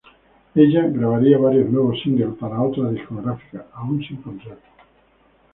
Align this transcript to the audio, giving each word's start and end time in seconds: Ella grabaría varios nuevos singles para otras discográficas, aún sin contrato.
Ella 0.55 0.87
grabaría 0.87 1.37
varios 1.37 1.69
nuevos 1.69 2.01
singles 2.01 2.35
para 2.39 2.59
otras 2.59 2.91
discográficas, 2.91 3.67
aún 3.75 4.03
sin 4.03 4.17
contrato. 4.17 4.67